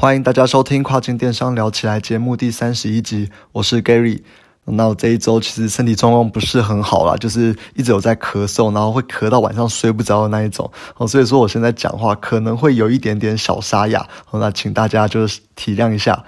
[0.00, 4.22] 欢迎大家收听跨境电商聊起来节目第三十一集，我是 Gary。
[4.64, 16.24] 那我这一周其实身体状况不是很好啦，就是一直有在咳嗽，然后会咳到晚上睡不着的那一种哦，所以说我现在讲话可能会有一点点小沙哑，那请大家就是体谅一下。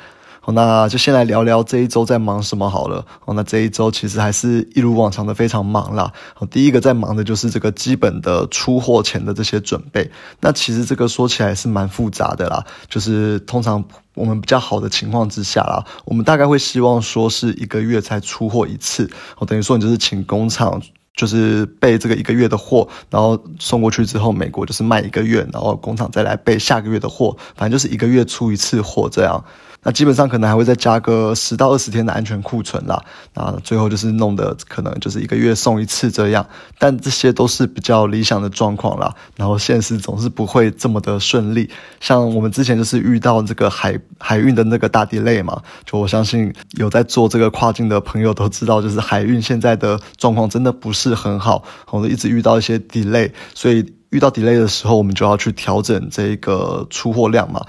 [0.53, 3.05] 那就先来聊聊这一周在忙什么好了。
[3.25, 6.13] 哦，那这一周其实还是一如往常的非常忙啦。
[6.35, 10.11] 好，第一个在忙的就是这个基本的出货前的这些准备。
[10.41, 13.85] 那其实这个说起来是蛮复杂的啦，就是通常
[14.15, 19.11] 我们比较好的情况之下啦，我们大概会希望说是一个月才出货一次。
[19.39, 20.81] 哦，等于说你就是请工厂
[21.15, 29.45] 就是备这个一个月的货，然后送过去之后，美国就是卖一个月，然后工厂再来备下个月的货，反正就是一个月出一次货这样。
[29.83, 33.03] 那基本上可能还会再加个十到二十天的安全库存啦，
[33.35, 36.47] 那最后就是弄的可能就是一个月送一次这样，
[36.79, 39.15] 但这些都是比较理想的状况啦。
[39.37, 41.71] 然后现实总是不会这么的顺利，
[42.01, 57.65] 像我们之前就是遇到这个海海运的那个大 delay 嘛，就我相信有在做这个跨境的朋友都知道，就是海运现在的状况真的不是很好，我们一直遇到一些 delay，所以遇到 delay 的时候，我们就要去调整这个出货量嘛。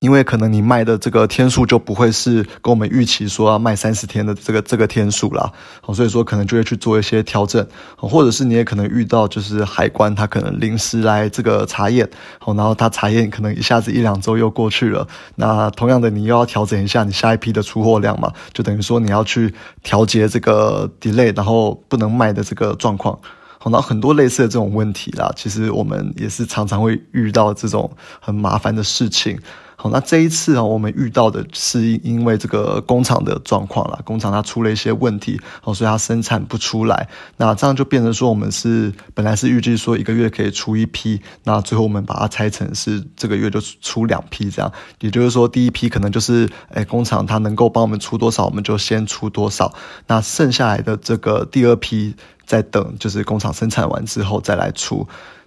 [0.00, 7.66] 因为可能你卖的这个天数就不会是跟我们预期说要卖三十天的这个这个天数啦，好，所以说可能就会去做一些调整，
[7.96, 23.18] 或者是你也可能遇到就是海关他可能临时来这个查验，好，然后他查验可能一下子一两周又过去了，那同样的你又要调整一下你下一批的出货量嘛，就等于说你要去调节这个 delay，然后不能卖的这个状况，
[23.58, 29.38] 好，那很多类似的这种问题啦，其实我们也是常常会遇到这种很麻烦的事情。
[29.78, 37.08] 好，那这一次啊，我们遇到的是因为这个工厂的状况啦，工厂它出了一些问题，哦，所以它生产不出来。
[37.36, 44.72] 那这样就变成说，我们是本来是预计说一个月可以出一批，那最后我们把它拆成是这个月就出两批这样。
[45.00, 49.74] 也就是说，第一批可能就是，哎，工厂它能够帮我们出多少，我们就先出多少。
[50.06, 52.14] 那剩下来的这个第二批，
[52.46, 55.06] 再等就是工厂生产完之后再来出。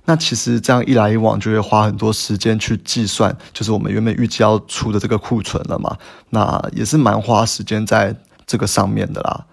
[0.10, 5.96] 那其实这样一来一往，就会花很多时间去计算，就是我们原本预计要出的这个库存了嘛，
[6.32, 8.16] 那也是蛮花时间在
[8.48, 9.46] 这个上面的啦。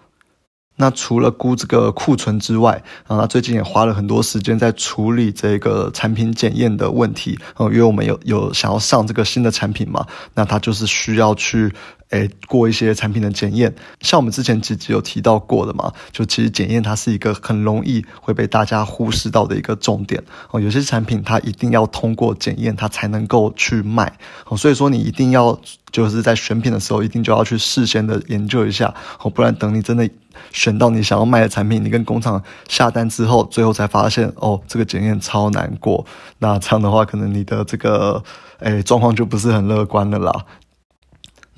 [0.79, 7.39] 那除了估这个库存之外，啊，他最近也花了很多时间在处理这个产品检验的问题。
[7.57, 11.71] 哦，因为我们有有想要上这个新的产品嘛，那他就是需要去
[12.11, 13.75] 诶过一些产品的检验。
[14.01, 20.23] 像我们之前几集有提到过的嘛，就其实检验它是一个很容易会被大家忽视到的一个重点。
[20.51, 24.19] 哦，有些产品它一定要通过检验，它才能够去卖。
[24.47, 25.59] 哦，所以说你一定要
[25.91, 28.95] 就是在选品的时候，一定就要去事先的研究一下。
[29.21, 30.09] 哦，不然等你真的。
[30.53, 36.05] 选到你想要卖的产品，你跟工厂下单之后，最后才发现哦，这个检验超难过。
[36.41, 38.23] 那这样的话，可能你的这个
[38.59, 40.45] 诶状况就不是很乐观的啦。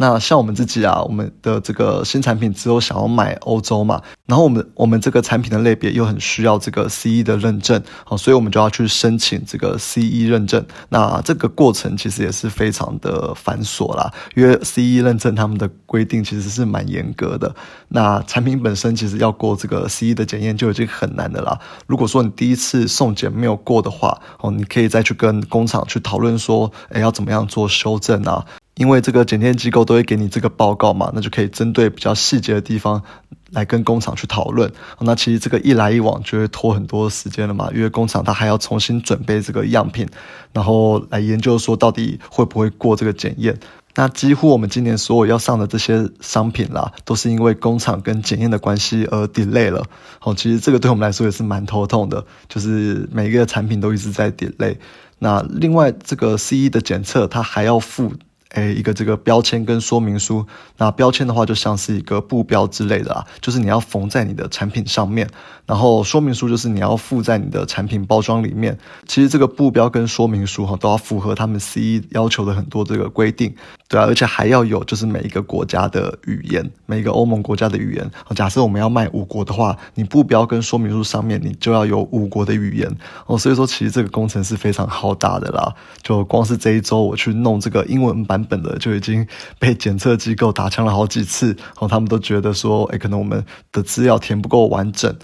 [0.00, 10.64] 那像我们自己啊，我们的这个新产品只有想要买欧洲嘛，然后我们我们这个产品的类别又很需要这个 CE 的认证，好，所以我们就要去申请这个 CE 认证。
[10.88, 17.52] 那这个过程其实也是非常的繁琐啦，因为 CE 认证他们的规定其实是蛮严格的。
[17.88, 21.58] 那产品本身其实要过这个 CE 的检验就已经很难的啦。
[21.88, 28.46] 如果说你第一次送检没有过的话，哦，你可以再去跟工厂去讨论说，哎，要怎么样做修正啊？
[28.78, 33.02] 因为这个检验机构都会给你这个报告嘛，那就可以针对比较细节的地方
[33.50, 34.72] 来跟工厂去讨论。
[35.00, 40.08] 那其实这个一来一往就会拖很多时间了嘛，因为工厂它还要重新准备这个样品，
[40.52, 43.58] 然后来研究说到底会不会过这个检验。
[43.96, 49.86] 那几乎我们今年所有要上的这些商品啦，都是因为工厂跟检验的关系而 delay 了。
[50.20, 54.76] 好，其实这个对我们来说也是蛮头痛的，就是每一个产品都一直在 delay。
[55.18, 58.12] 那另外这个 CE 的检测，它还要附。
[58.54, 60.46] 诶，一个这个标签跟说明书，
[60.78, 65.28] 那标签的话就像是一个布标之类的啊，就是你要缝在你的产品上面，
[65.66, 68.78] 然后说明书就是你要附在你的产品包装里面。
[69.06, 73.54] 其实这个布标跟说明书哈都要符合他们 CE 要求的很多这个规定。
[73.86, 78.10] 对啊，而且还要有就是每一个国家的语言，每一个欧盟国家的语言。
[78.34, 82.96] 假设我们要卖五国的话，你布标跟说明书上面你就要有五国的语言
[83.26, 83.38] 哦。
[83.38, 85.74] 所以说，其实这个工程是非常浩大的啦。
[86.02, 89.26] 就光是这一周我去弄这个英文版本的，就已经
[89.58, 91.88] 被检测机构打枪了好几次哦。
[91.88, 95.14] 他们都觉得说，哎，可能我们的资料填不够完整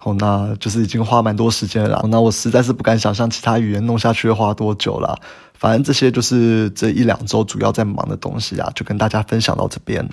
[0.00, 0.14] 哦。
[0.18, 2.04] 那就是已经花蛮多时间了。
[2.08, 5.18] 那我实在是不敢想象其他语言弄下去要花多久了。
[5.54, 10.08] 反正这些就是这一两周主要在忙的东西啊，就跟大家分享到这边。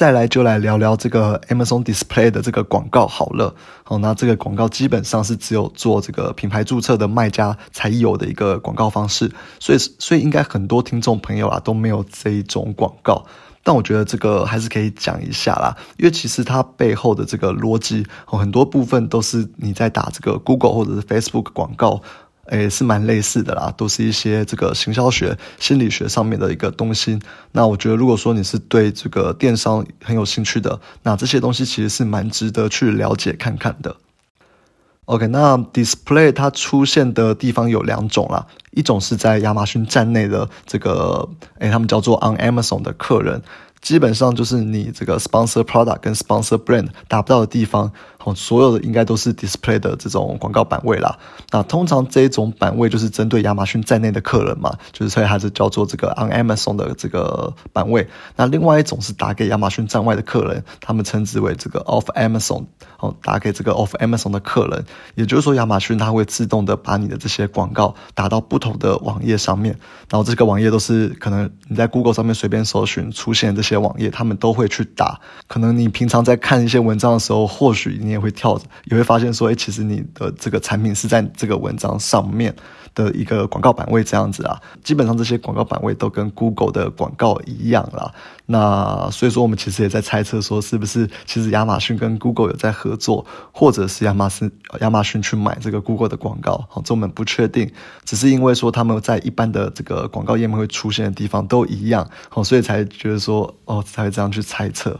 [0.00, 3.54] 再来就来聊聊这个 Amazon Display 的这个广告好了。
[3.84, 13.26] 好，那这个广告基本上是只有做这个品牌注册的卖家才有的一个广告方式，所以所以应该很多听众朋友啊都没有这一种广告。
[13.62, 22.00] 但我觉得这个还是可以讲一下啦，因为其实它背后的这个逻辑，很多部分都是你在打这个 Google 或者是 Facebook 广告。
[22.50, 27.18] 诶，是蛮类似的啦，都是一些这个行销学、心理学上面的一个东西。
[27.52, 33.96] 那我觉得，如果说你是对这个电商很有兴趣的，那这些东西其实是蛮值得去了解看看的。
[35.06, 43.42] OK，那 Display 它出现的地方有两种啦，一种是在亚马逊站内的这个，诶，他们叫做 On Amazon 的客人。
[43.80, 47.90] 基本上就是你这个 sponsor product 跟 sponsor brand 达不到的地方，
[48.22, 51.18] 好，所有的应该都是 display 的这种广告版位啦。
[51.50, 58.06] 那通常这一种版位就是针对亚马逊在内的客人嘛，就是所以还是叫做这个 on Amazon 的这个版位。
[58.36, 62.66] 那另外一种是打给亚马逊站外的客人，他们称之为这个 off Amazon，
[62.98, 64.84] 哦，打给这个 off Amazon 的客人。
[65.14, 69.74] 也就是说，亚马逊它会自动的把你的这些广告打到不同的网页上面，
[70.10, 73.70] 然后这个网页都是可能你在 Google 上面随便搜寻出现这些。
[73.70, 82.54] 些网页他们都会去打，可能你平常在看一些文章的时候，或许你也会跳着，也会发现说，哎，其实你的这个产品是在这个文章上面
[82.94, 84.60] 的一个广告版位这样子啊。
[84.82, 88.12] 基本上这些广告版位都跟 Google 的广告一样啦。
[88.46, 96.66] 那所以说，我们其实也在猜测说，是不是其实亚马逊跟 Google 有在合作，或者是亚马逊亚马逊去买这个 Google 的广告？
[96.68, 97.70] 好，这我们不确定，
[98.04, 103.54] 只是因为说他们在一般的这个广告页面会出现的地方都一样，好，所以才觉得说。
[103.66, 104.98] 哦，才会这样去猜测。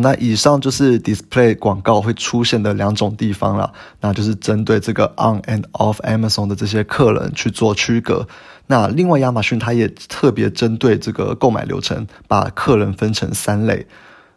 [0.00, 8.26] 那以上就是 display 广告会出现的两种地方了，那就是针对这个 on and off Amazon 的这些客人去做区隔。
[8.66, 13.86] 那另外，亚马逊它也特别针对这个购买流程，把客人分成三类。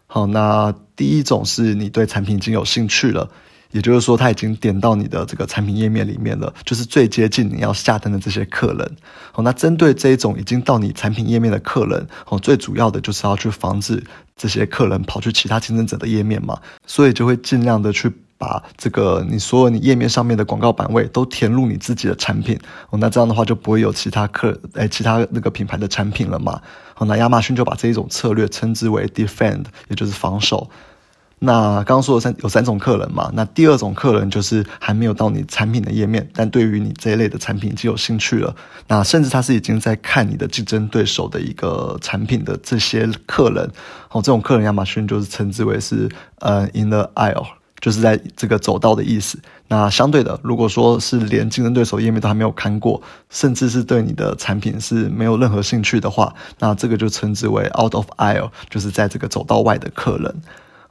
[0.06, 3.28] 好，那第一种是你对产品已经有兴趣了。
[3.72, 8.96] 也就是说，他已经点到你的这个产品页面里面了，就是最接近你要下单的这些客人。
[9.32, 14.02] 好，那针对这一种已经到你产品页面的客人，哦，最主要的就是要去防止
[14.36, 22.58] 这些客人跑去其他竞争者的页面嘛，所以就会尽量的去把这个你所有你页面上面的广告版位都填入你自己的产品。
[22.90, 26.60] 哦，那这样的话就不会有其他客哎其他那个品牌的产品了嘛。
[26.92, 30.68] 好，那亚马逊就把这一种策略称之为 defend，也就是防守。
[31.44, 38.54] 那刚刚说的三有三种客人嘛，那第二种客人就是还没有到你产品的页面，但对于你这一类的产品已经有兴趣了，
[38.86, 43.68] 那甚至他是已经在看你的竞争对手的一个产品的这些客人，
[44.12, 46.08] 哦，这种客人亚马逊就是称之为是
[46.38, 47.46] 呃 in the aisle，
[47.80, 49.36] 就是在这个走道的意思。
[49.66, 60.32] 那相对的，如果说是连竞争对手页面都还没有看过，甚至是对你的产品是没有任何兴趣的话，那这个就称之为 out of aisle，就是在这个走道外的客人。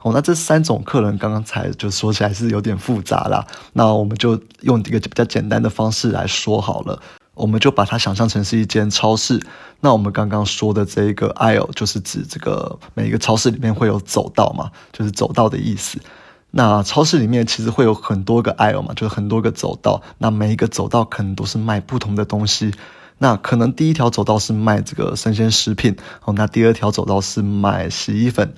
[0.02, 7.00] 哦，那这三种客人刚刚才就说起来是有点复杂啦，那我们就用一个比较简单的方式来说好了，
[7.34, 9.40] 我们就把它想象成是一间超市。
[9.80, 15.98] 那我们刚刚说的这一个 aisle 就是指这个每一个超市里面会有走道嘛，就是走道的意思。
[16.50, 20.02] 那超市里面其实会有很多个 aisle 嘛，就是很多个走道。
[20.18, 22.72] 那每一个走道可能都是卖不同的东西。
[23.18, 28.52] 那可能第一条走道是卖这个生鲜食品，哦，那第二条走道是卖洗衣粉。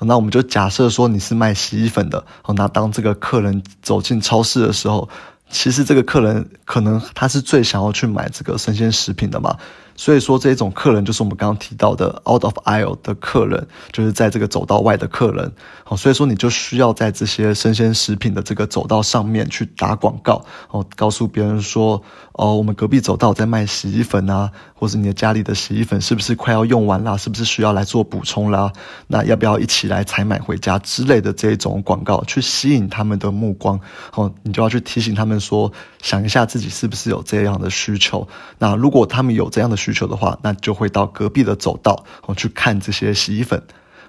[0.00, 5.08] 那我们就假设说你是卖洗衣粉的，哦，那当这个客人走进超市的时候，
[5.50, 9.56] 其实这个客人可能他是最想要去买这个生鲜食品的嘛。
[9.96, 15.52] 所以说，这种客人就是我们刚刚提到的 out of aisle 的客人，就是在这个走道外的客人。
[15.84, 24.50] 好，所以说你就需要在这些生鲜食品的这个走道上面去打广告，哦，告诉别人说，哦，我们隔壁走道在卖洗衣粉啊，
[24.84, 27.16] 或是你的家里的洗衣粉是不是快要用完啦？
[27.16, 28.70] 是不是需要来做补充啦？
[29.06, 33.80] 那要不要一起来采买回家之类的这种广告，去吸引他们的目光？
[34.12, 35.72] 哦，你就要去提醒他们说，
[36.02, 38.28] 想一下自己是不是有这样的需求？
[38.58, 43.62] 那如果他们有这样的，需求的话，那就会到隔壁的走道哦去看这些洗衣粉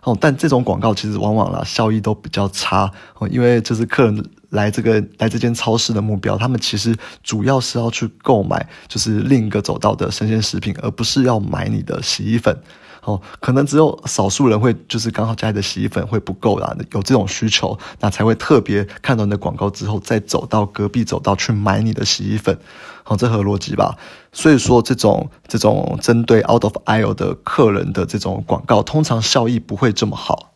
[0.05, 0.17] 哦。
[0.19, 12.57] 但这种广告其实往往啦效益都比较差哦，因为就是客人来这个来这间超市的目标，他们其实主要是要去购买就是另一个走道的生鲜食品，而不是要买你的洗衣粉。
[13.05, 22.57] 哦，可能只有少数人会，就是刚好家里的洗衣粉会不够啦，有这种需求，那才会特别看到你的广告之后，再走到隔壁走道去买你的洗衣粉。
[23.03, 23.95] 好，这合逻辑吧？
[24.33, 30.54] 所以说，这种这种针对 out of aisle 的客人的这种广告，通常效益不会这么好。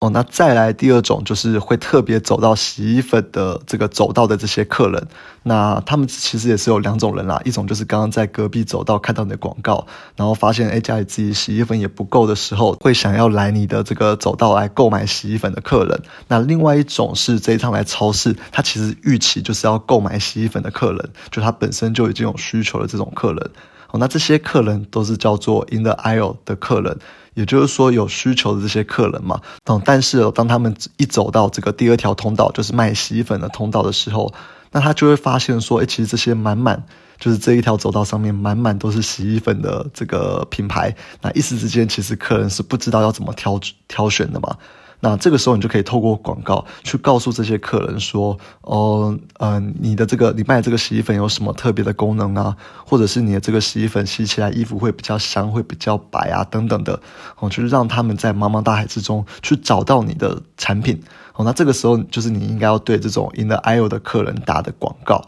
[0.00, 5.08] 哦，那再来第二种就是会特别走到洗衣粉的这个走道的这些客人，
[5.42, 16.00] 那他们其实也是有两种人啦，一种就是刚刚在隔壁走道看到你的广告，然后发现哎家里自己洗衣粉也不够的时候，会想要来你的这个走道来购买洗衣粉的客人。
[16.28, 23.50] 那另外一种是这一趟来超市，他其实预期就是要购买洗衣粉的客人，就他本身就已经有需求的这种客人。
[23.90, 26.96] 哦，那这些客人都是叫做 in the aisle 的客人。
[27.38, 34.34] 也就是说，有需求的这些客人嘛，嗯，但是当他们一走到这个第二条通道，就是卖洗衣粉的通道的时候，
[34.72, 36.82] 那他就会发现说，哎，其实这些满满，
[37.16, 40.92] 就是这一条走道上面满满都是洗衣粉的这个品牌，
[41.22, 44.56] 那一时之间，其实客人是不知道要怎么挑挑选的嘛。
[45.00, 52.56] 那这个时候，你就可以透过广告去告诉这些客人说，哦，嗯，你的这个你卖的这个洗衣粉有什么特别的功能啊？
[52.84, 57.00] 或者是你的这个洗衣粉洗起来衣服会比较香，会比较白啊，等等的，
[57.38, 61.00] 哦，就是让他们在茫茫大海之中去找到你的产品。
[61.34, 65.22] 哦，那这个时候就是你应该要对这种 in the aisle 的客人打的广告。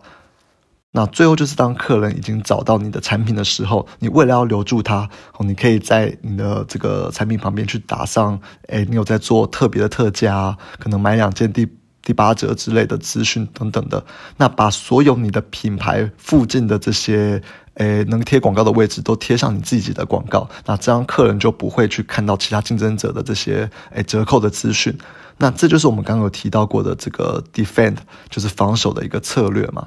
[0.92, 11.68] 那最后就是当客人已经找到你的产品的时候，你为了要留住他，你可以在你的这个产品旁边去打上，哎，你有在做特别的特价，可能买两件第
[12.02, 14.04] 第八折之类的资讯等等的。
[14.37, 17.40] 那把所有你的品牌附近的这些，
[17.75, 24.99] 哎，能贴广告的位置都贴上你自己的广告，那这样客人就不会去看到其他竞争者的这些，哎，折扣的资讯。
[25.38, 29.87] 那这就是我们刚刚有提到过的这个 defend，就是防守的一个策略嘛。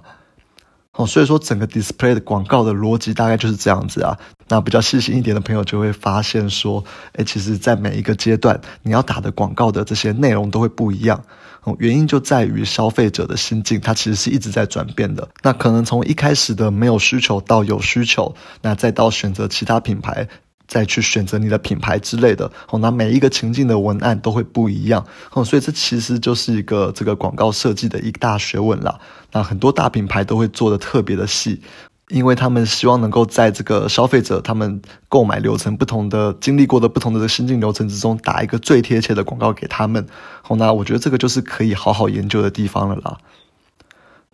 [0.96, 4.18] 哦，所以说整个 display 的广告的逻辑大概就是这样子啊。
[4.48, 6.84] 那比较细心一点的朋友就会发现说，
[7.14, 11.24] 哎，其实，在每一个阶段，你要打的广告的这些内容都会不一样。
[11.64, 15.28] 哦，原因就在于消费者的心境，它其实是一直在转变的。
[15.42, 20.28] 那可能从一开始的没有需求到有需求，那再到选择其他品牌。
[20.68, 28.98] 再去选择你的品牌之类的，哦，那每一个情境的文案都会不一样，哦，所以这其实就是一个这个广告设计的一大学问啦。
[29.32, 31.62] 那很多大品牌都会做的特别的细，
[32.08, 40.08] 因为他们希望能够在这个消费者他们购买流程不同的、经历过的不同的心境流程之中，打一个最贴切的广告给他们。
[40.42, 43.18] 好，那我觉得这个就是可以好好研究的地方了啦。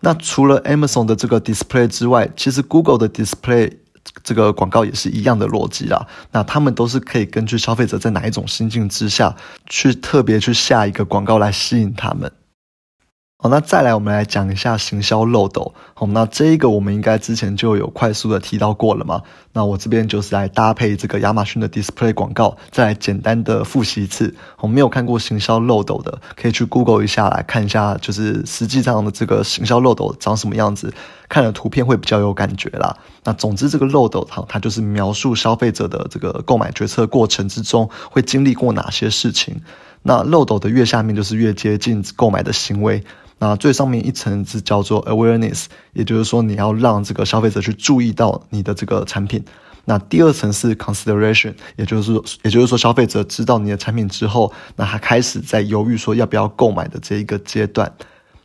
[0.00, 3.72] 那除了 Amazon 的这个 Display 之外，其实 Google 的 Display。
[4.22, 9.34] 这个广告也是一样的逻辑啊，那他们都是可以根据消费者在哪一种心境之下
[9.66, 12.30] 去特别去下一个广告来吸引他们。
[13.42, 15.72] 好，那再来我们来讲一下行销漏斗。
[15.94, 19.22] 好，那这一个我们应该之前就有快速的提到过了嘛？
[19.54, 24.34] 那我这边就是来搭配这个亚马逊的 display 广告，再来简单的复习一次。
[24.58, 30.92] 我没有看过行销漏斗的，可以去 Google 一下来看一下，就是实际上的这个行销漏斗长什么样子，
[31.26, 32.94] 看了图片会比较有感觉啦。
[33.24, 39.62] 那总之这个漏斗它它就是描述消费者的这个购买决策过程之中会经历过哪些事情。
[40.02, 43.02] 那漏斗的越下面就是越接近购买的行为。
[43.40, 49.42] 那最上面一层是叫做 awareness，也就是说你要让这个消费者去注意到你的这个产品。
[49.86, 57.90] 那第二层是 consideration，也就是，也就是说消费者知道你的产品之后，那他开始在犹豫说要不要购买的这一个阶段。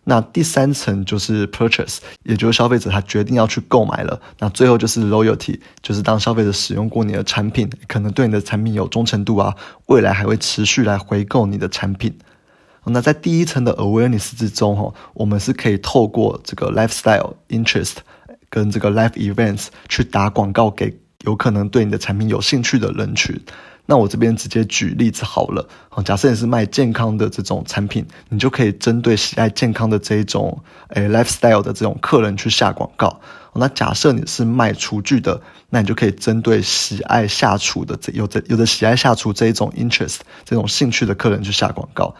[0.06, 4.22] 那第三层就是 purchase，也就是消费者他决定要去购买了。
[4.40, 9.54] 那最后就是 loyalty，就是当消费者使用过你的产品，可能对你的产品有忠诚度啊，
[9.88, 12.16] 未来还会持续来回购你的产品。
[12.86, 17.96] 那在第一层的 awareness 之中，哈，我们是可以透过这个 lifestyle interest
[18.50, 23.40] 跟这个 life events 去打广告给有可能对你的产品有兴趣的人群。
[23.88, 25.68] 那我这边直接举例子好了，
[26.04, 33.20] 假设你是卖健康的这种产品，你就可以针对喜爱健康的这一种诶 lifestyle 的这种客人去下广告。
[33.54, 35.40] 那假设你是卖厨具的，
[35.70, 42.16] 那你就可以针对喜爱下厨的这有着有着喜爱下厨这一种 interest 这种兴趣的客人去下广告。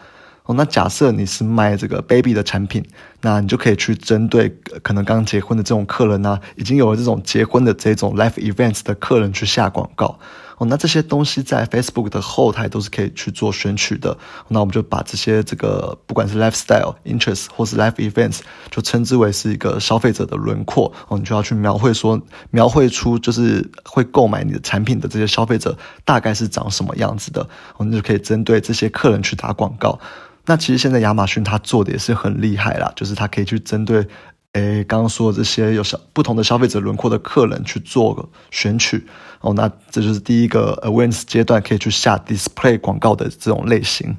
[0.46, 2.84] 哦，那假设你是卖这个 baby 的产品，
[3.20, 4.48] 那你就可以去针对
[4.82, 10.18] 可能刚结婚的这种客人呢，已经有了这种结婚的这种 life events 的客人去下广告。
[10.58, 14.16] 哦，那这些东西在 Facebook 的后台都是可以去做选取的。
[14.48, 20.90] 那我们就把这些这个不管是 lifestyle interest 或是 life events，就称之为是一个消费者的轮廓。
[21.08, 22.18] 哦，你就要去描绘说，
[22.50, 25.76] 描绘出就是会购买你的产品的这些消费者
[26.06, 27.46] 大概是长什么样子的。
[27.76, 29.98] 我们就可以针对这些客人去打广告。
[30.46, 34.06] 那其实现在亚马逊它做的也是很厉害啦，就是它可以去针对，
[34.52, 39.06] 诶刚刚说的这些有小不同的消费者轮廓的客人去做个选取
[39.40, 44.16] 哦，那这就是第一个 awareness 阶段可以去下 display 广告的这种类型。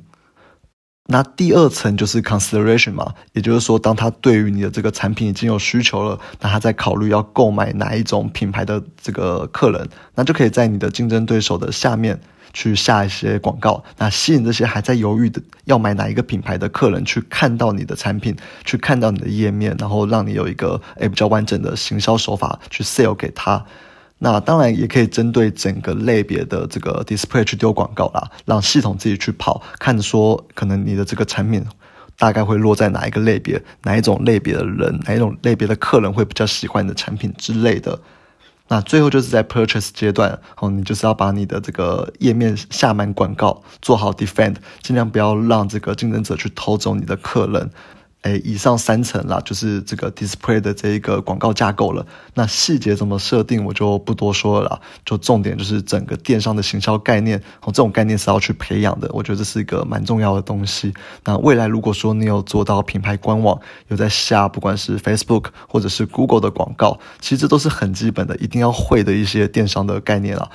[1.09, 12.19] 那第二层就是 consideration 嘛，也就是说，当他对于你的这个产品已经有需求了，那他在考虑要购买哪一种品牌的这个客人，那就可以在你的竞争对手的下面
[12.53, 18.35] 去下一些广告，那吸引这些还在犹豫的要买哪一个品牌的客人去看到你的产品，
[18.65, 23.65] 去看到你的页面，然后让你有一个诶比较完整的行销手法去 sell 给他。
[24.19, 31.63] 那当然也可以针对整个类别的这个 display 去丢广告啦，让系统自己去跑，看说可能你的这个产品
[32.17, 37.99] 大概会落在哪一个类别，哪一种类别的人，哪一种类别的客人会比较喜欢你的产品之类的。
[38.67, 47.69] 那最后就是在 purchase 阶段，哦，你就是要把你的这个页面下满广告，做好 defend，尽量不要让这个竞争者去偷走你的客人。
[48.27, 52.05] 诶，以上三层啦，就是这个 display 的这一个广告架构了。
[52.33, 54.81] 那细节怎么设定，我就不多说了。
[55.05, 59.09] 就重点就是整个电商的行销概念，哦，这种概念是要去培养的。
[59.13, 60.93] 我觉得这是一个蛮重要的东西。
[61.23, 63.57] 那未来如果说你有做到品牌官网，
[63.87, 70.51] 有在下不管是 Facebook 或者是 Google 的广告，其实这都是很基本的，一定要会的一些电商的概念了。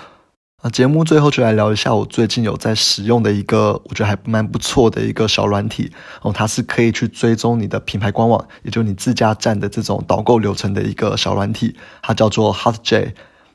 [0.63, 5.91] 啊节目最后就来聊一下我最近有在使用的一个，我觉得还蛮不错的一个小软体
[6.23, 13.13] 哦，它是可以去追踪你的品牌官网，也就你自家站的这种导购流程的一个小软体，它叫做 Hotj。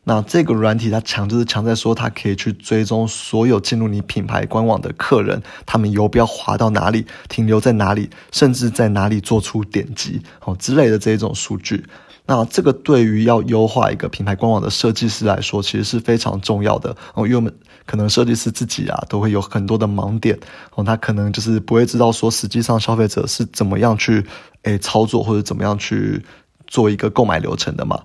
[0.10, 11.86] 那这个软体它强就是强在说它可以去追踪所有进入你品牌官网的客人，他们游标滑到哪里，停留在哪里，甚至在哪里做出点击哦之类的这一种数据。
[12.26, 17.54] 那这个对于要优化一个品牌官网的设计师来说，其实是非常重要的哦，因为我们
[17.86, 20.40] 可能设计师自己啊，都会有很多的盲点
[20.76, 24.26] 哦，他可能就是不会知道说，实际上消费者是怎么样去
[24.64, 26.24] 诶操作或者怎么样去
[26.66, 28.00] 做一个购买流程的嘛。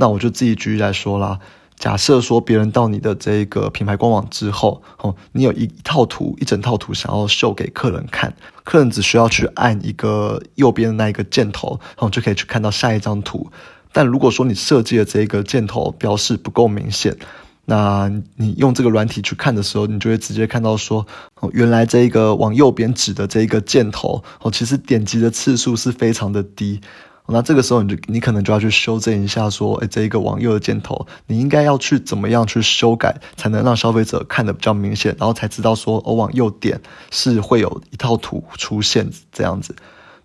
[0.00, 1.40] 那我就自己举例来说啦，
[1.76, 13.50] 假设说别人到你的这个品牌官网之后，哦，你有一套图，一整套图想要秀给客人看，客人只需要去按一个右边的那一个箭头，然后就可以去看到下一张图。
[13.90, 17.16] 但如果说你设计的这个箭头标示不够明显，
[17.64, 21.04] 那你用这个软体去看的时候，你就会直接看到说，
[21.40, 26.80] 哦，原来这一个往右边指的这一个箭头，哦，其实点击的次数是非常的低。
[27.30, 36.80] 那这个时候你就你可能就要去修正一下，说，哎，这一个往右的箭头，你应该要去怎么样去修改，才能让消费者看得比较明显，然后才知道说，我往右点
[37.10, 39.76] 是会有一套图出现这样子。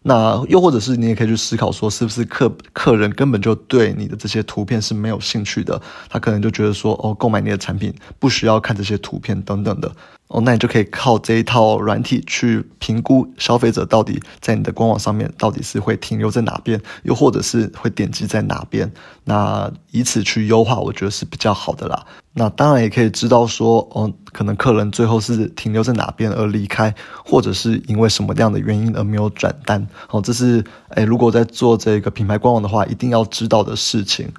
[0.05, 9.89] 那又或者是你也可以去思考说，是不是客客人根本就对你的这些图片是没有兴趣的，他可能就觉得说，哦，购买你的产品不需要看这些图片等等的。
[10.33, 18.91] 哦，那你就可以靠这一套软体去评估消费者到底在你的官网上面到底是会停留在哪边，又或者是会点击在哪边，
[19.25, 22.03] 那以此去优化，我觉得是比较好的啦。
[22.33, 26.91] 那当然也可以知道说，哦，可能客人最后是停留在哪边而离开，
[27.23, 29.87] 或者是因为什么样的原因而没有转单。
[30.09, 30.63] 哦，这是
[30.95, 34.31] 诶，如果在做这个品牌官网的话，一定要知道的事情。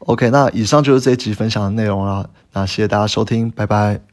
[0.00, 2.28] OK，那以上就是这一集分享的内容啦。
[2.52, 4.09] 那谢谢大家收听，拜拜。